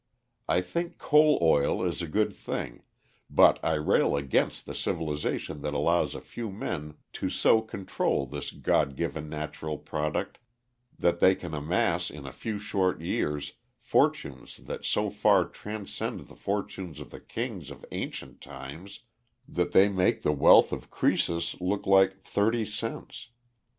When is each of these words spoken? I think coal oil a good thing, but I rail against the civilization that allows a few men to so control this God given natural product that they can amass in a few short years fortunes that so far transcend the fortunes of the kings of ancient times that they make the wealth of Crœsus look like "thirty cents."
I 0.47 0.61
think 0.61 0.97
coal 0.97 1.37
oil 1.43 1.87
a 1.87 1.93
good 2.07 2.33
thing, 2.33 2.81
but 3.29 3.63
I 3.63 3.75
rail 3.75 4.17
against 4.17 4.65
the 4.65 4.73
civilization 4.73 5.61
that 5.61 5.75
allows 5.75 6.15
a 6.15 6.21
few 6.21 6.49
men 6.49 6.95
to 7.13 7.29
so 7.29 7.61
control 7.61 8.25
this 8.25 8.49
God 8.49 8.95
given 8.95 9.29
natural 9.29 9.77
product 9.77 10.39
that 10.97 11.19
they 11.19 11.35
can 11.35 11.53
amass 11.53 12.09
in 12.09 12.25
a 12.25 12.31
few 12.31 12.57
short 12.57 12.99
years 13.01 13.53
fortunes 13.77 14.57
that 14.57 14.83
so 14.85 15.11
far 15.11 15.47
transcend 15.47 16.21
the 16.21 16.35
fortunes 16.35 16.99
of 16.99 17.11
the 17.11 17.19
kings 17.19 17.69
of 17.69 17.85
ancient 17.91 18.41
times 18.41 19.01
that 19.47 19.71
they 19.71 19.87
make 19.87 20.23
the 20.23 20.31
wealth 20.33 20.71
of 20.73 20.89
Crœsus 20.89 21.55
look 21.61 21.85
like 21.85 22.23
"thirty 22.23 22.65
cents." 22.65 23.29